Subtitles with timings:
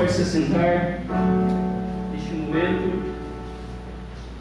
[0.00, 1.00] pode se assentar
[2.10, 3.14] neste momento.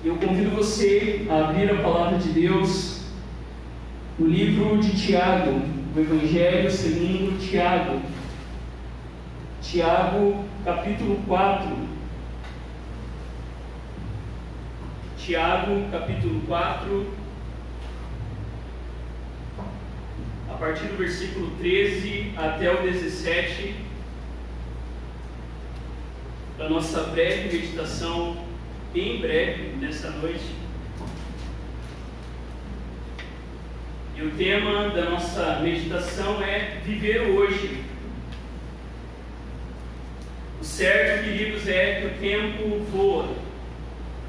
[0.06, 3.02] Eu convido você a abrir a palavra de Deus
[4.18, 5.62] no livro de Tiago,
[5.94, 8.02] o Evangelho segundo Tiago.
[9.62, 11.68] Tiago, capítulo 4.
[15.18, 17.14] Tiago, capítulo 4.
[20.50, 23.89] A partir do versículo 13 até o 17
[26.60, 28.36] para a nossa breve meditação,
[28.94, 30.44] bem breve, nessa noite.
[34.14, 37.82] E o tema da nossa meditação é Viver hoje.
[40.60, 43.30] O certo, queridos, é que o tempo voa.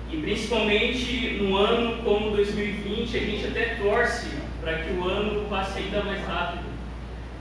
[0.08, 4.28] E principalmente no ano como 2020, a gente até torce
[4.60, 6.62] para que o ano passe ainda mais rápido.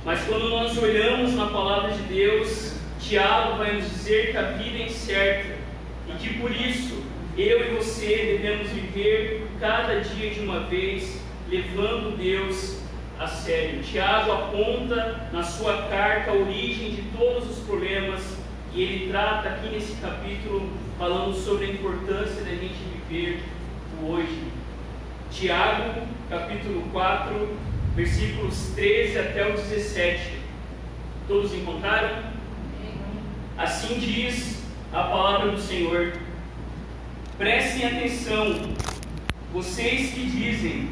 [0.03, 2.78] Mas quando nós olhamos na palavra de Deus,
[3.09, 5.55] Tiago vai nos dizer que a vida é incerta
[6.07, 7.02] e que por isso
[7.35, 12.77] eu e você devemos viver cada dia de uma vez, levando Deus
[13.17, 13.81] a sério.
[13.81, 18.38] Tiago aponta na sua carta a origem de todos os problemas
[18.75, 22.77] e ele trata aqui nesse capítulo falando sobre a importância da gente
[23.09, 23.41] viver
[23.99, 24.44] o hoje.
[25.31, 27.57] Tiago, capítulo 4,
[27.95, 30.38] versículos 13 até o 17.
[31.27, 32.28] Todos encontraram?
[33.59, 36.13] Assim diz a palavra do Senhor.
[37.38, 38.73] Prestem atenção,
[39.51, 40.88] vocês que dizem,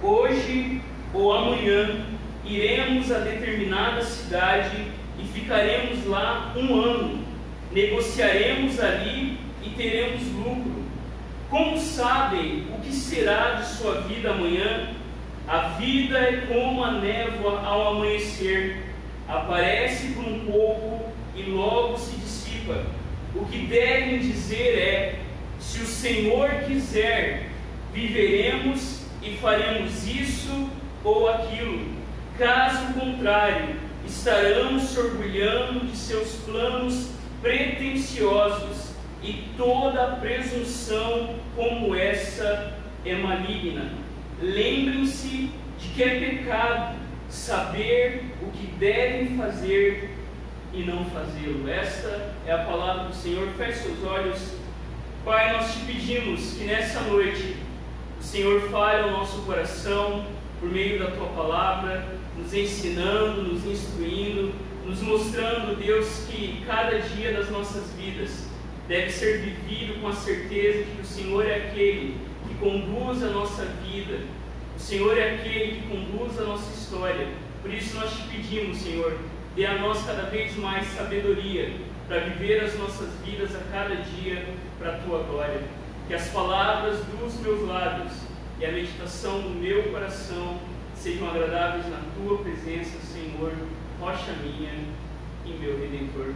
[0.00, 0.80] hoje
[1.12, 2.06] ou amanhã
[2.44, 4.76] iremos a determinada cidade
[5.18, 7.24] e ficaremos lá um ano,
[7.72, 10.84] negociaremos ali e teremos lucro.
[11.50, 14.90] Como sabem o que será de sua vida amanhã?
[15.48, 18.84] A vida é como a névoa ao amanhecer,
[19.26, 20.97] aparece por um pouco
[21.38, 22.84] e logo se dissipa.
[23.34, 25.18] O que devem dizer é:
[25.60, 27.50] se o Senhor quiser,
[27.92, 30.68] viveremos e faremos isso
[31.04, 31.86] ou aquilo.
[32.38, 33.76] Caso contrário,
[34.06, 37.10] estarão se orgulhando de seus planos
[37.42, 38.92] pretensiosos
[39.22, 42.74] e toda presunção como essa
[43.04, 43.92] é maligna.
[44.40, 46.96] Lembrem-se de que é pecado
[47.28, 50.17] saber o que devem fazer
[50.72, 51.68] e não fazê-lo.
[51.68, 53.48] Esta é a palavra do Senhor.
[53.56, 54.54] Feche seus olhos.
[55.24, 57.56] Pai, nós te pedimos que nessa noite
[58.18, 60.24] o Senhor fale ao nosso coração
[60.60, 62.06] por meio da tua palavra,
[62.36, 64.52] nos ensinando, nos instruindo,
[64.84, 68.48] nos mostrando, Deus, que cada dia das nossas vidas
[68.88, 72.16] deve ser vivido com a certeza de que o Senhor é aquele
[72.48, 74.20] que conduz a nossa vida,
[74.76, 77.28] o Senhor é aquele que conduz a nossa história.
[77.60, 79.18] Por isso nós te pedimos, Senhor,
[79.58, 81.72] Dê a nós cada vez mais sabedoria
[82.06, 84.46] para viver as nossas vidas a cada dia
[84.78, 85.62] para a tua glória.
[86.06, 88.12] Que as palavras dos meus lábios
[88.60, 90.60] e a meditação do meu coração
[90.94, 93.52] sejam agradáveis na tua presença, Senhor,
[93.98, 94.70] rocha minha
[95.44, 96.34] e meu redentor.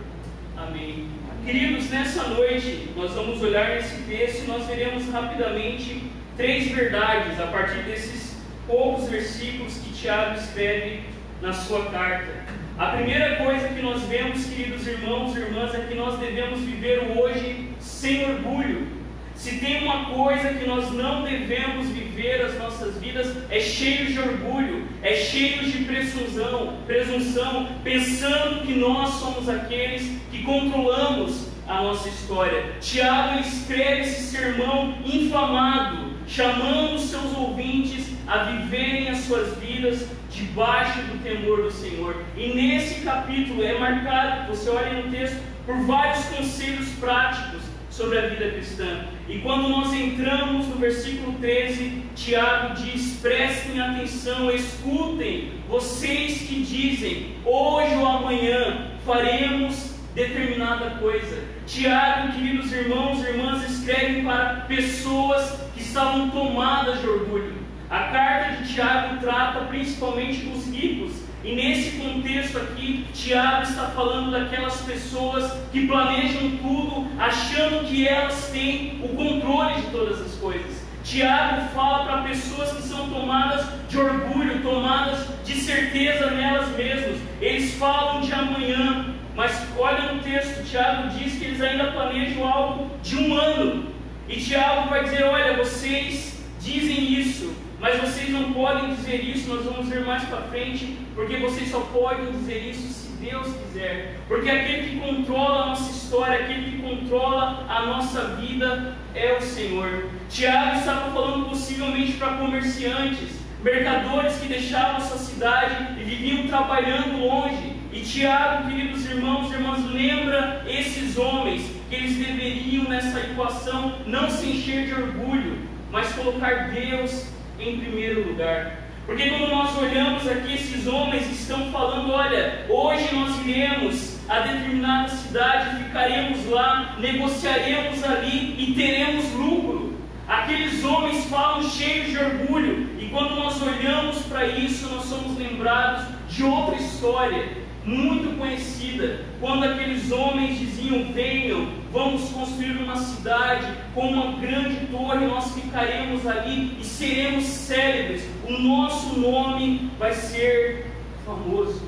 [0.57, 1.09] Amém.
[1.45, 7.47] Queridos, nessa noite nós vamos olhar nesse texto e nós veremos rapidamente três verdades a
[7.47, 11.05] partir desses poucos versículos que Tiago escreve
[11.41, 12.62] na sua carta.
[12.83, 16.99] A primeira coisa que nós vemos, queridos irmãos e irmãs, é que nós devemos viver
[17.05, 18.89] o hoje sem orgulho.
[19.37, 24.19] Se tem uma coisa que nós não devemos viver as nossas vidas, é cheio de
[24.19, 32.09] orgulho, é cheio de presunção, presunção, pensando que nós somos aqueles que controlamos a nossa
[32.09, 32.65] história.
[32.81, 41.23] Tiago escreve esse sermão inflamado, chamando seus ouvintes a viverem as suas vidas debaixo do
[41.23, 42.17] temor do Senhor.
[42.37, 48.29] E nesse capítulo é marcado, você olha no texto, por vários conselhos práticos sobre a
[48.29, 49.05] vida cristã.
[49.29, 57.37] E quando nós entramos no versículo 13, Tiago diz: prestem atenção, escutem, vocês que dizem,
[57.45, 61.45] hoje ou amanhã faremos determinada coisa.
[61.67, 65.62] Tiago, queridos irmãos e irmãs, escreve para pessoas
[65.93, 67.55] estavam tomadas de orgulho.
[67.91, 71.13] A carta de Tiago trata principalmente dos ricos.
[71.45, 78.49] E nesse contexto aqui, Tiago está falando daquelas pessoas que planejam tudo, achando que elas
[78.51, 80.83] têm o controle de todas as coisas.
[81.05, 87.21] Tiago fala para pessoas que são tomadas de orgulho, tomadas de certeza nelas mesmas.
[87.39, 92.91] Eles falam de amanhã, mas olha no texto, Tiago diz que eles ainda planejam algo
[93.03, 93.92] de um ano.
[94.33, 99.65] E Tiago vai dizer: olha, vocês dizem isso, Mas vocês não podem dizer isso, nós
[99.65, 104.21] vamos ver mais para frente, porque vocês só podem dizer isso se Deus quiser.
[104.29, 109.43] Porque aquele que controla a nossa história, aquele que controla a nossa vida é o
[109.43, 110.05] Senhor.
[110.31, 113.31] Tiago estava falando possivelmente para comerciantes,
[113.65, 117.72] mercadores que deixavam sua cidade e viviam trabalhando longe.
[118.03, 124.29] E Tiago, queridos irmãos e irmãs, lembra esses homens que eles deveriam nessa equação não
[124.29, 125.57] se encher de orgulho,
[125.93, 127.29] mas colocar Deus
[127.61, 128.89] em primeiro lugar.
[129.07, 135.09] Porque quando nós olhamos aqui, esses homens estão falando: olha, hoje nós iremos a determinada
[135.09, 139.97] cidade, ficaremos lá, negociaremos ali e teremos lucro.
[140.27, 146.07] Aqueles homens falam cheios de orgulho, e quando nós olhamos para isso, nós somos lembrados
[146.29, 154.09] de outra história muito conhecida, quando aqueles homens diziam: Venham, vamos construir uma cidade com
[154.09, 160.87] uma grande torre, nós ficaremos ali e seremos célebres, o nosso nome vai ser
[161.27, 161.83] famoso.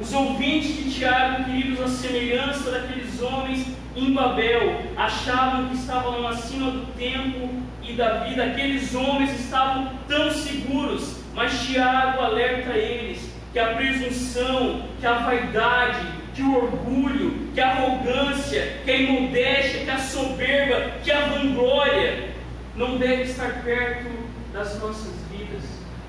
[0.00, 6.70] Os ouvintes de Tiago, queridos, a semelhança daqueles homens em Babel, achavam que estavam acima
[6.70, 7.48] do tempo
[7.82, 8.44] e da vida.
[8.44, 16.06] Aqueles homens estavam tão seguros, mas Tiago alerta eles que a presunção, que a vaidade,
[16.34, 22.32] que o orgulho, que a arrogância, que a imodéstia, que a soberba, que a vanglória
[22.76, 24.10] não deve estar perto
[24.52, 25.62] das nossas vidas.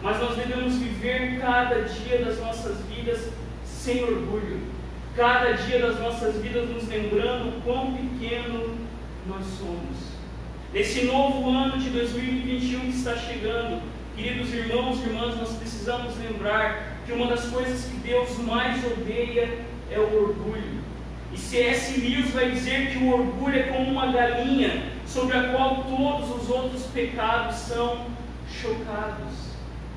[0.03, 3.29] Mas nós devemos viver cada dia das nossas vidas
[3.63, 4.63] sem orgulho,
[5.15, 8.75] cada dia das nossas vidas nos lembrando quão pequeno
[9.25, 9.95] nós somos.
[10.73, 13.81] Nesse novo ano de 2021 que está chegando,
[14.17, 19.50] queridos irmãos e irmãs, nós precisamos lembrar que uma das coisas que Deus mais odeia
[19.89, 20.83] é o orgulho.
[21.33, 22.00] E C.S.
[22.01, 26.50] Lewis vai dizer que o orgulho é como uma galinha sobre a qual todos os
[26.50, 28.07] outros pecados são
[28.62, 29.48] chocados.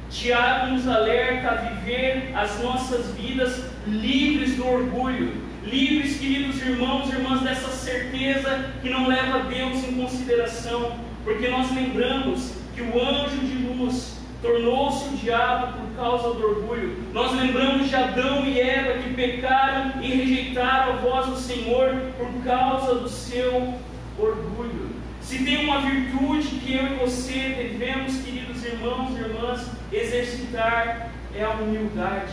[0.09, 5.33] Tiago nos alerta a viver as nossas vidas livres do orgulho,
[5.65, 11.73] livres, queridos irmãos e irmãs, dessa certeza que não leva Deus em consideração, porque nós
[11.75, 16.97] lembramos que o anjo de luz tornou-se o diabo por causa do orgulho.
[17.13, 22.33] Nós lembramos de Adão e Eva que pecaram e rejeitaram a voz do Senhor por
[22.43, 23.75] causa do seu
[24.19, 24.91] orgulho.
[25.21, 31.45] Se tem uma virtude que eu e você devemos, queridos irmãos e irmãs, exercitar, é
[31.45, 32.33] a humildade.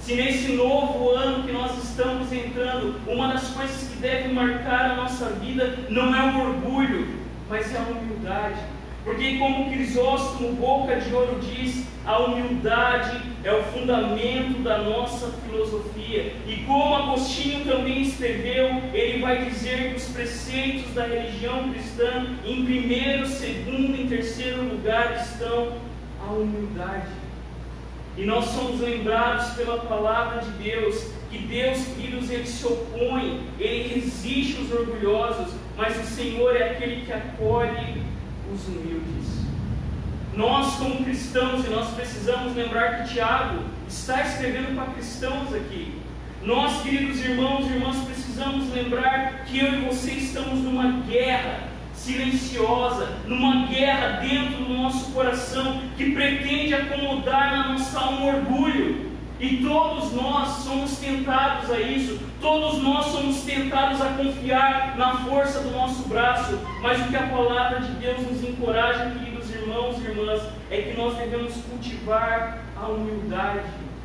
[0.00, 4.96] Se nesse novo ano que nós estamos entrando, uma das coisas que deve marcar a
[4.96, 7.08] nossa vida não é o orgulho,
[7.48, 8.75] mas é a humildade
[9.06, 16.34] porque, como Crisóstomo, boca de ouro, diz, a humildade é o fundamento da nossa filosofia.
[16.44, 22.64] E como Agostinho também escreveu, ele vai dizer que os preceitos da religião cristã, em
[22.64, 25.74] primeiro, segundo e terceiro lugar, estão
[26.20, 27.12] a humildade.
[28.16, 33.94] E nós somos lembrados pela palavra de Deus que Deus, queridos, ele se opõe, ele
[33.94, 38.05] resiste os orgulhosos, mas o Senhor é aquele que acolhe
[38.52, 39.46] os humildes.
[40.34, 45.94] Nós, como cristãos, e nós precisamos lembrar que Tiago está escrevendo para cristãos aqui.
[46.42, 53.16] Nós, queridos irmãos e irmãs, precisamos lembrar que eu e você estamos numa guerra silenciosa,
[53.26, 59.15] numa guerra dentro do nosso coração que pretende acomodar na nossa alma orgulho.
[59.38, 65.60] E todos nós somos tentados a isso, todos nós somos tentados a confiar na força
[65.60, 70.04] do nosso braço, mas o que a palavra de Deus nos encoraja, queridos irmãos e
[70.04, 73.60] irmãs, é que nós devemos cultivar a humildade.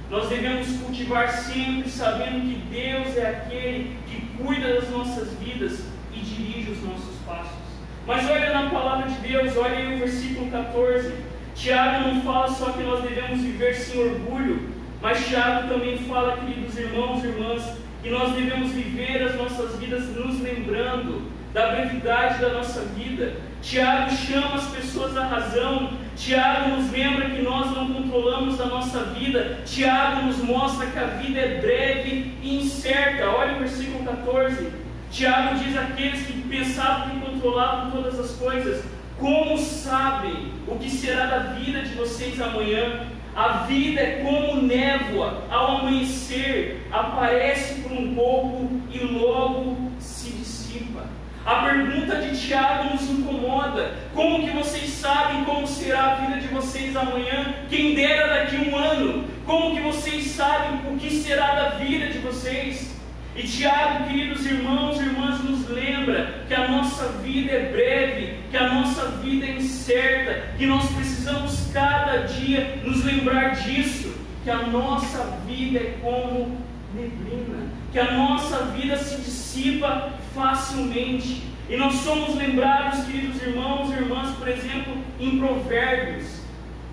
[0.10, 6.20] Nós devemos cultivar sempre sabendo que Deus é aquele que cuida das nossas vidas e
[6.20, 7.62] dirige os nossos passos.
[8.06, 11.16] Mas olha na palavra de Deus, olha aí o versículo 14.
[11.56, 16.77] Tiago não fala só que nós devemos viver sem orgulho, mas Tiago também fala, queridos
[16.77, 17.63] irmãos e irmãs,
[18.03, 23.34] que nós devemos viver as nossas vidas nos lembrando da brevidade da nossa vida.
[23.62, 25.91] Tiago chama as pessoas à razão.
[26.15, 29.60] Tiago nos lembra que nós não controlamos a nossa vida.
[29.65, 33.29] Tiago nos mostra que a vida é breve e incerta.
[33.29, 34.72] Olha o versículo 14.
[35.12, 38.84] Tiago diz àqueles que pensavam que controlavam todas as coisas:
[39.20, 43.08] Como sabem o que será da vida de vocês amanhã?
[43.36, 51.06] A vida é como névoa, ao amanhecer, aparece por um pouco e logo se dissipa.
[51.46, 53.96] A pergunta de Tiago nos incomoda.
[54.14, 57.56] Como que vocês sabem como será a vida de vocês amanhã?
[57.70, 59.24] Quem dera daqui um ano?
[59.46, 63.00] Como que vocês sabem o que será da vida de vocês?
[63.34, 68.58] E Tiago, queridos irmãos e irmãs, nos lembra que a nossa vida é breve, que
[68.58, 74.68] a nossa vida é incerta, que nós precisamos cada dia nos lembrar disso, que a
[74.68, 76.58] nossa vida é como
[76.94, 81.44] neblina, que a nossa vida se dissipa facilmente.
[81.70, 86.41] E nós somos lembrados, queridos irmãos e irmãs, por exemplo, em Provérbios,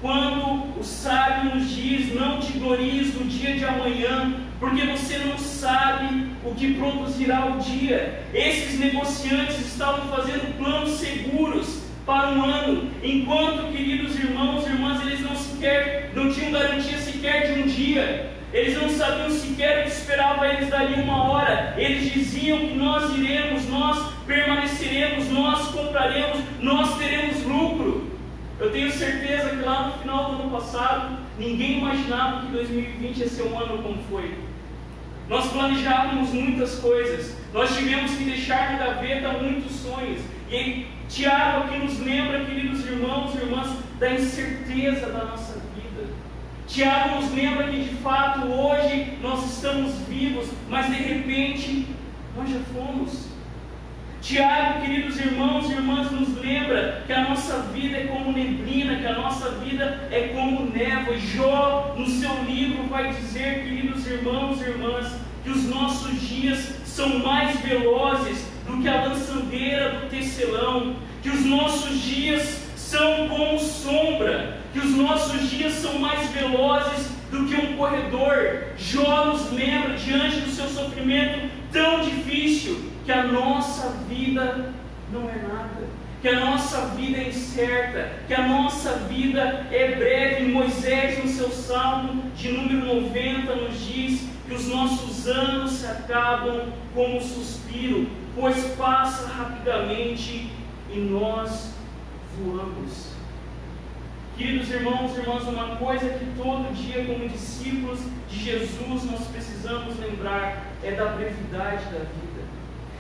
[0.01, 5.39] quando o sábio nos diz: Não te glories no dia de amanhã, porque você não
[5.39, 8.25] sabe o que produzirá o dia.
[8.33, 15.21] Esses negociantes estavam fazendo planos seguros para um ano, enquanto, queridos irmãos e irmãs, eles
[15.21, 18.31] não sequer, não tinham garantia sequer de um dia.
[18.51, 21.75] Eles não sabiam sequer o que esperava eles dali uma hora.
[21.77, 28.18] Eles diziam que nós iremos, nós permaneceremos, nós compraremos, nós teremos lucro.
[28.79, 33.43] Tenho certeza que lá no final do ano passado, ninguém imaginava que 2020 ia ser
[33.43, 34.39] um ano como foi.
[35.29, 40.21] Nós planejávamos muitas coisas, nós tivemos que deixar na gaveta muitos sonhos.
[40.49, 43.69] E Tiago aqui nos lembra, queridos irmãos e irmãs,
[43.99, 46.13] da incerteza da nossa vida.
[46.69, 51.85] Tiago nos lembra que de fato hoje nós estamos vivos, mas de repente
[52.37, 53.28] nós já fomos.
[54.21, 59.07] Tiago, queridos irmãos e irmãs, nos lembra que a nossa vida é como neblina, que
[59.07, 61.17] a nossa vida é como névoa.
[61.17, 65.13] Jó, no seu livro, vai dizer, queridos irmãos e irmãs,
[65.45, 71.45] que os nossos dias são mais velozes do que a lançadeira do tecelão, que os
[71.47, 77.77] nossos dias são como sombra, que os nossos dias são mais velozes do que um
[77.77, 78.65] corredor.
[78.77, 84.71] Jó nos lembra, diante do seu sofrimento tão difícil, que a nossa vida
[85.11, 85.89] não é nada,
[86.21, 90.53] que a nossa vida é incerta, que a nossa vida é breve.
[90.53, 96.71] Moisés, no seu salmo de número 90, nos diz que os nossos anos se acabam
[96.95, 100.51] como um suspiro, pois passa rapidamente
[100.93, 101.73] e nós
[102.37, 103.15] voamos.
[104.37, 109.99] Queridos irmãos e irmãs, uma coisa que todo dia, como discípulos de Jesus, nós precisamos
[109.99, 112.28] lembrar é da brevidade da vida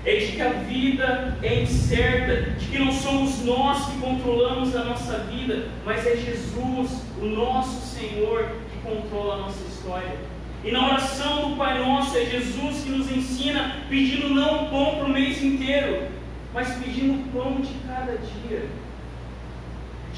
[0.08, 4.84] é de que a vida é incerta, de que não somos nós que controlamos a
[4.84, 10.16] nossa vida, mas é Jesus, o nosso Senhor, que controla a nossa história.
[10.64, 14.96] E na oração do Pai Nosso é Jesus que nos ensina pedindo não o pão
[14.96, 16.08] para o mês inteiro,
[16.54, 18.66] mas pedindo o pão de cada dia.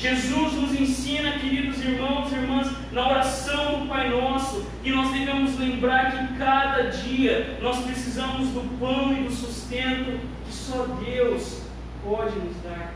[0.00, 5.58] Jesus nos ensina, queridos irmãos e irmãs, na oração do Pai Nosso, que nós devemos
[5.58, 11.60] lembrar que cada dia nós precisamos do pão e do sustento que só Deus
[12.02, 12.94] pode nos dar.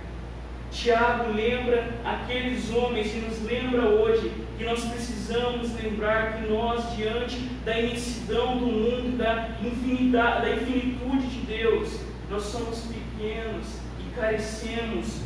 [0.72, 7.36] Tiago lembra aqueles homens e nos lembra hoje que nós precisamos lembrar que nós, diante
[7.66, 13.66] da imensidão do mundo, da, infinidade, da infinitude de Deus, nós somos pequenos
[14.00, 15.20] e carecemos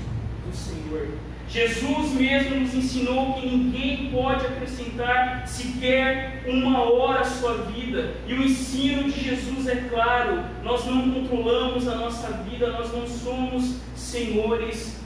[0.44, 1.06] do Senhor.
[1.50, 8.12] Jesus mesmo nos ensinou que ninguém pode acrescentar sequer uma hora à sua vida.
[8.26, 13.07] E o ensino de Jesus é claro: nós não controlamos a nossa vida, nós não
[13.07, 15.00] somos senhores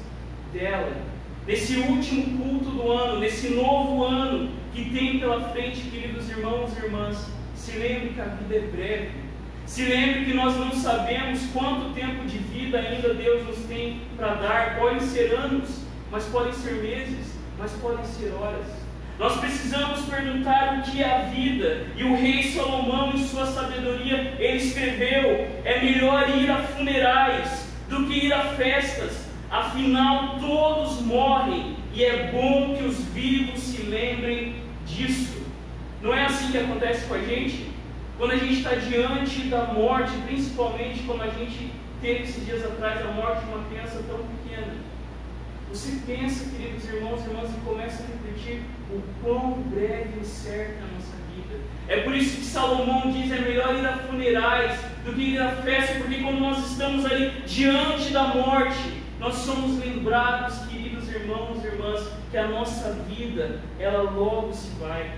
[0.52, 0.92] dela.
[1.46, 6.84] Nesse último culto do ano, nesse novo ano que tem pela frente, queridos irmãos e
[6.84, 9.10] irmãs, se lembre que a vida é breve.
[9.64, 14.34] Se lembre que nós não sabemos quanto tempo de vida ainda Deus nos tem para
[14.34, 15.81] dar, podem ser anos
[16.12, 18.66] mas podem ser meses, mas podem ser horas.
[19.18, 21.86] Nós precisamos perguntar o que é a vida.
[21.96, 28.06] E o rei Salomão, em sua sabedoria, ele escreveu: é melhor ir a funerais do
[28.06, 34.56] que ir a festas, afinal todos morrem, e é bom que os vivos se lembrem
[34.86, 35.42] disso.
[36.02, 37.70] Não é assim que acontece com a gente?
[38.18, 43.00] Quando a gente está diante da morte, principalmente como a gente teve esses dias atrás
[43.00, 44.91] a morte de uma criança tão pequena
[45.72, 50.74] você pensa, queridos irmãos e irmãs, e começa a refletir o quão breve e certa
[50.74, 51.60] é a nossa vida.
[51.88, 55.52] É por isso que Salomão diz: é melhor ir a funerais do que ir a
[55.56, 61.66] festa, porque quando nós estamos ali diante da morte, nós somos lembrados, queridos irmãos e
[61.66, 65.10] irmãs, que a nossa vida, ela logo se vai.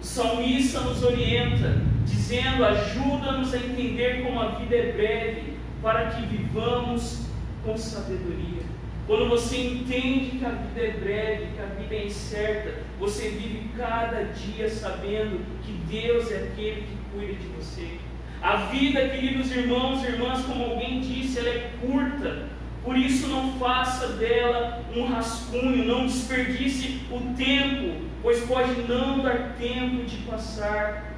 [0.00, 6.24] O salmista nos orienta, dizendo: ajuda-nos a entender como a vida é breve, para que
[6.24, 7.26] vivamos
[7.64, 8.79] com sabedoria.
[9.10, 13.68] Quando você entende que a vida é breve, que a vida é incerta, você vive
[13.76, 17.98] cada dia sabendo que Deus é aquele que cuida de você.
[18.40, 22.50] A vida, queridos irmãos e irmãs, como alguém disse, ela é curta.
[22.84, 29.56] Por isso não faça dela um rascunho, não desperdice o tempo, pois pode não dar
[29.58, 31.16] tempo de passar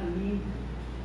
[0.00, 0.42] a limpo.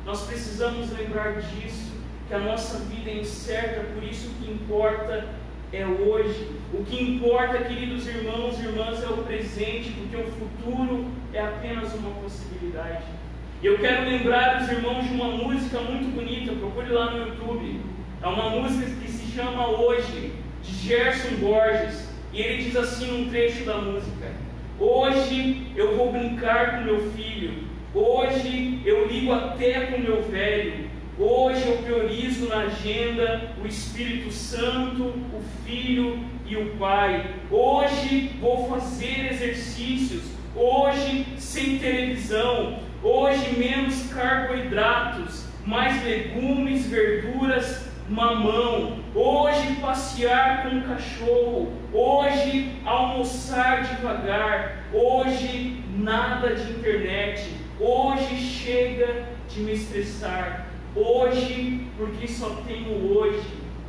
[0.04, 1.92] Nós precisamos lembrar disso,
[2.26, 5.43] que a nossa vida é incerta, por isso que importa
[5.74, 6.48] é hoje.
[6.72, 11.92] O que importa, queridos irmãos e irmãs, é o presente, porque o futuro é apenas
[11.94, 13.04] uma possibilidade.
[13.62, 17.80] Eu quero lembrar os irmãos de uma música muito bonita, procure lá no YouTube.
[18.22, 22.08] É uma música que se chama Hoje, de Gerson Borges.
[22.32, 24.32] E ele diz assim num trecho da música:
[24.78, 27.64] Hoje eu vou brincar com meu filho,
[27.94, 35.04] hoje eu ligo até com meu velho, hoje eu priorizo na agenda o Espírito Santo,
[35.04, 37.34] o Filho e o Pai.
[37.50, 40.22] Hoje vou fazer exercícios,
[40.54, 51.72] hoje sem televisão, hoje menos carboidratos, mais legumes, verduras, mamão, hoje passear com o cachorro,
[51.92, 57.48] hoje almoçar devagar, hoje nada de internet,
[57.80, 63.46] hoje chega de me estressar, hoje porque só tenho hoje,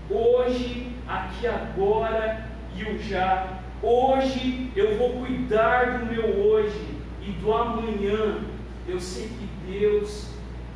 [0.09, 7.53] hoje, aqui agora e o já, hoje eu vou cuidar do meu hoje e do
[7.53, 8.41] amanhã,
[8.87, 10.29] eu sei que Deus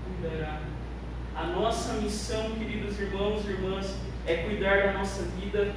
[0.06, 0.60] cuidará.
[1.36, 3.96] A nossa missão, queridos irmãos e irmãs,
[4.26, 5.72] é cuidar da nossa vida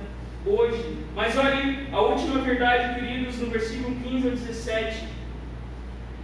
[0.45, 0.99] hoje.
[1.15, 5.09] Mas olhe a última verdade, queridos, no versículo 15 ao 17.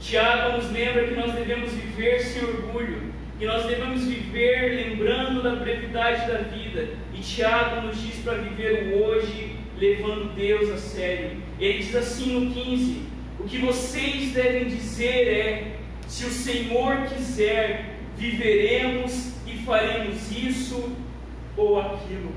[0.01, 5.55] Tiago nos lembra que nós devemos viver sem orgulho, que nós devemos viver lembrando da
[5.55, 6.89] brevidade da vida.
[7.15, 11.41] E Tiago nos diz para viver o hoje, levando Deus a sério.
[11.61, 13.03] Ele diz assim no 15:
[13.39, 15.77] O que vocês devem dizer é:
[16.09, 20.93] se o Senhor quiser, viveremos e faremos isso
[21.57, 22.33] ou aquilo.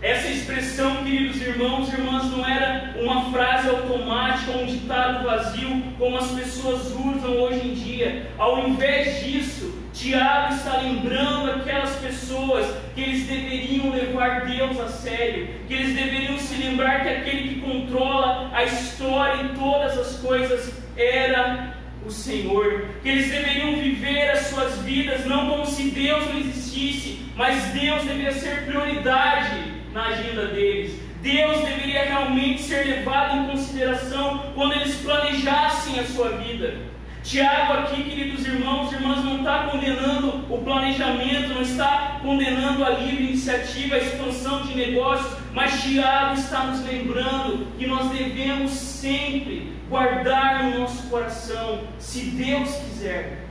[0.00, 6.16] Essa expressão, queridos irmãos e irmãs, não era uma frase automática, um ditado vazio, como
[6.16, 8.30] as pessoas usam hoje em dia.
[8.38, 15.48] Ao invés disso, Tiago está lembrando aquelas pessoas que eles deveriam levar Deus a sério,
[15.68, 20.72] que eles deveriam se lembrar que aquele que controla a história e todas as coisas
[20.96, 21.76] era
[22.06, 27.26] o Senhor, que eles deveriam viver as suas vidas não como se Deus não existisse,
[27.36, 30.98] mas Deus deveria ser prioridade na agenda deles.
[31.20, 36.88] Deus deveria realmente ser levado em consideração quando eles planejassem a sua vida.
[37.22, 42.90] Tiago, aqui, queridos irmãos e irmãs, não está condenando o planejamento, não está condenando a
[42.90, 49.72] livre iniciativa, a expansão de negócios, mas Tiago está nos lembrando que nós devemos sempre
[49.88, 53.46] guardar no nosso coração, se Deus quiser,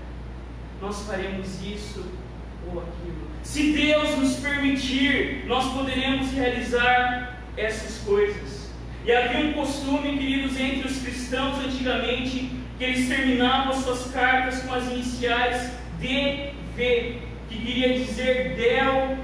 [0.82, 2.06] nós faremos isso
[2.66, 3.30] ou aquilo.
[3.44, 8.70] Se Deus nos permitir, nós poderemos realizar essas coisas.
[9.06, 14.74] E havia um costume, queridos, entre os cristãos antigamente, que eles terminavam suas cartas com
[14.74, 17.18] as iniciais DV,
[17.50, 19.18] que queria dizer Del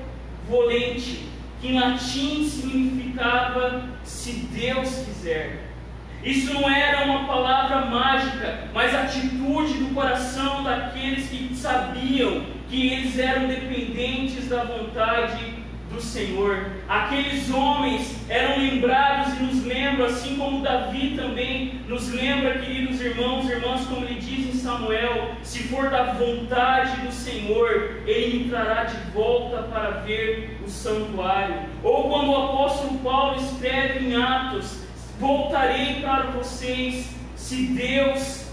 [0.50, 1.30] Volente,
[1.62, 5.70] que em latim significava se Deus quiser.
[6.22, 13.18] Isso não era uma palavra mágica, mas atitude do coração daqueles que sabiam que eles
[13.18, 15.55] eram dependentes da vontade
[15.96, 16.68] do Senhor.
[16.88, 23.46] Aqueles homens eram lembrados e nos lembram, assim como Davi também nos lembra, queridos irmãos
[23.46, 28.50] e irmãs, como ele diz em Samuel: se for da vontade do Senhor, ele me
[28.50, 31.62] trará de volta para ver o santuário.
[31.84, 34.80] Ou quando o apóstolo Paulo escreve em Atos,
[35.20, 38.45] voltarei para vocês se Deus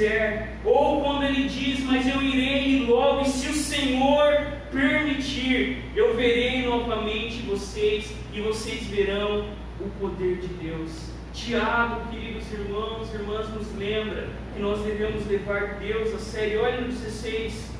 [0.00, 0.56] quiser.
[0.64, 6.64] Ou quando ele diz, mas eu irei logo, e se o Senhor permitir, eu verei
[6.64, 9.44] novamente vocês e vocês verão
[9.78, 11.10] o poder de Deus.
[11.34, 16.62] Tiago, queridos irmãos e irmãs, nos lembra que nós devemos levar Deus a sério.
[16.62, 17.70] Olha no 16,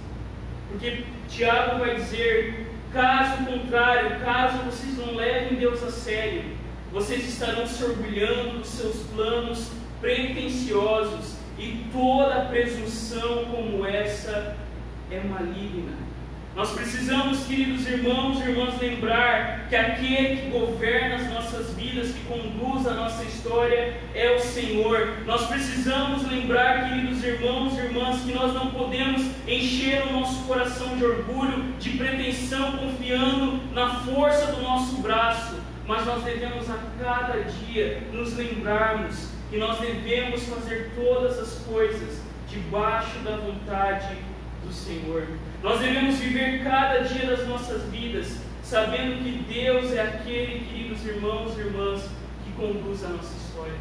[0.70, 6.44] porque Tiago vai dizer: caso contrário, caso vocês não levem Deus a sério,
[6.92, 14.56] vocês estarão se orgulhando dos seus planos pretensiosos e toda presunção como essa
[15.10, 15.92] é maligna.
[16.56, 22.24] Nós precisamos, queridos irmãos e irmãs, lembrar que aquele que governa as nossas vidas, que
[22.24, 25.18] conduz a nossa história, é o Senhor.
[25.26, 30.96] Nós precisamos lembrar, queridos irmãos e irmãs, que nós não podemos encher o nosso coração
[30.96, 37.40] de orgulho, de pretensão, confiando na força do nosso braço mas nós devemos a cada
[37.42, 44.16] dia nos lembrarmos que nós devemos fazer todas as coisas debaixo da vontade
[44.64, 45.26] do Senhor.
[45.62, 51.56] Nós devemos viver cada dia das nossas vidas sabendo que Deus é aquele, queridos irmãos
[51.56, 52.08] e irmãs,
[52.44, 53.74] que conduz a nossa história.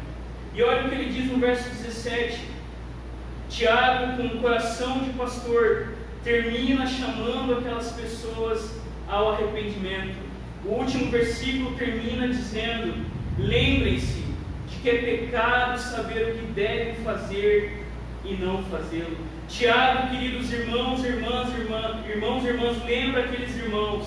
[0.52, 2.48] E olha o que ele diz no verso 17.
[3.48, 10.18] Tiago, com o coração de pastor, termina chamando aquelas pessoas ao arrependimento.
[10.64, 13.06] O último versículo termina dizendo:
[13.38, 14.24] Lembrem-se
[14.82, 17.84] que é pecado saber o que devem fazer
[18.24, 19.16] e não fazê-lo.
[19.48, 24.06] Tiago, queridos irmãos, irmãs, irmã, irmãos, irmãs, lembra aqueles irmãos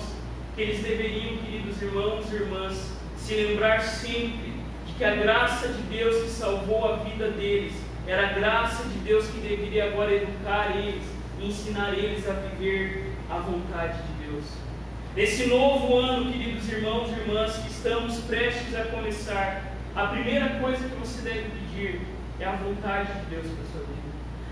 [0.54, 4.52] que eles deveriam, queridos irmãos e irmãs, se lembrar sempre
[4.86, 7.74] de que a graça de Deus que salvou a vida deles
[8.06, 11.02] era a graça de Deus que deveria agora educar eles
[11.40, 14.44] e ensinar eles a viver a vontade de Deus.
[15.16, 20.88] Nesse novo ano, queridos irmãos e irmãs, que estamos prestes a começar, a primeira coisa
[20.88, 22.00] que você deve pedir
[22.40, 24.04] é a vontade de Deus para a sua vida.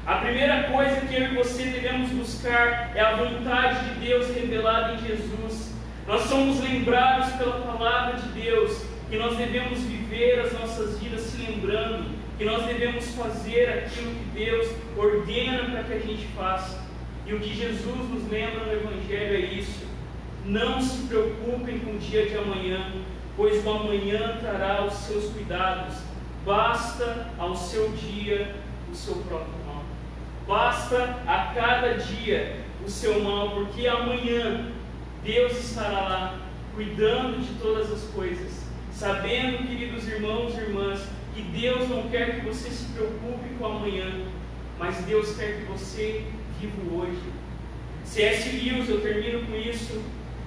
[0.06, 4.94] A primeira coisa que eu e você devemos buscar é a vontade de Deus revelada
[4.94, 5.74] em Jesus.
[6.06, 11.42] Nós somos lembrados pela palavra de Deus que nós devemos viver as nossas vidas se
[11.42, 16.82] lembrando que nós devemos fazer aquilo que Deus ordena para que a gente faça.
[17.26, 19.86] E o que Jesus nos lembra no Evangelho é isso.
[20.44, 22.90] Não se preocupem com o dia de amanhã,
[23.36, 25.94] pois o amanhã trará os seus cuidados.
[26.44, 28.54] Basta ao seu dia
[28.90, 29.84] o seu próprio mal.
[30.46, 34.72] Basta a cada dia o seu mal, porque amanhã
[35.24, 36.38] Deus estará lá
[36.74, 41.00] cuidando de todas as coisas, sabendo, queridos irmãos e irmãs,
[41.34, 44.26] que Deus não quer que você se preocupe com amanhã,
[44.78, 46.24] mas Deus quer que você
[46.60, 47.22] viva hoje.
[48.04, 48.50] C.S.
[48.50, 50.02] Lewis, eu termino com isso,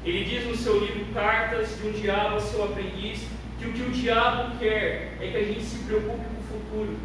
[0.05, 3.27] ele diz no seu livro Cartas de um Diabo a seu Aprendiz,
[3.59, 6.97] que o que o diabo quer é que a gente se preocupe com o futuro.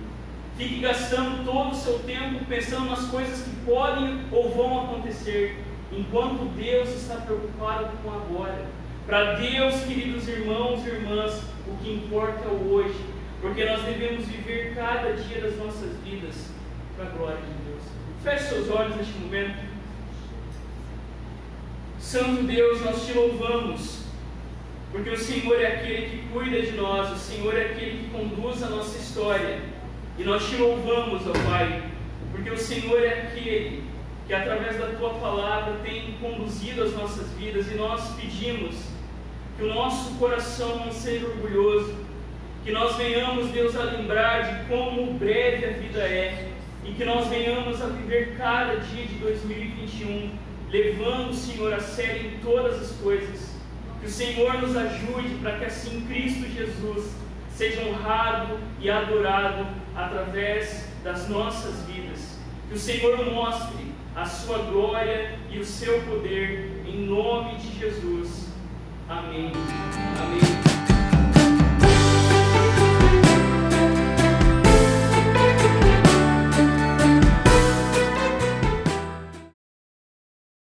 [0.56, 5.56] Fique gastando todo o seu tempo pensando nas coisas que podem ou vão acontecer,
[5.90, 8.66] enquanto Deus está preocupado com agora.
[9.06, 13.10] Para Deus, queridos irmãos e irmãs, o que importa é o hoje
[13.40, 16.50] porque nós devemos viver cada dia das nossas vidas
[16.96, 17.82] para a glória de Deus.
[18.22, 19.69] Feche seus olhos neste momento.
[22.00, 24.00] Santo Deus, nós te louvamos,
[24.90, 28.62] porque o Senhor é aquele que cuida de nós, o Senhor é aquele que conduz
[28.62, 29.60] a nossa história.
[30.18, 31.82] E nós te louvamos, ó Pai,
[32.32, 33.84] porque o Senhor é aquele
[34.26, 38.76] que através da tua palavra tem conduzido as nossas vidas e nós pedimos
[39.56, 41.94] que o nosso coração não seja orgulhoso,
[42.64, 46.48] que nós venhamos, Deus, a lembrar de como breve a vida é
[46.84, 50.30] e que nós venhamos a viver cada dia de 2021,
[50.70, 53.50] levando o Senhor a sério em todas as coisas.
[54.00, 57.10] Que o Senhor nos ajude para que assim Cristo Jesus
[57.50, 62.38] seja honrado e adorado através das nossas vidas.
[62.68, 68.48] Que o Senhor mostre a sua glória e o seu poder em nome de Jesus.
[69.08, 69.52] Amém.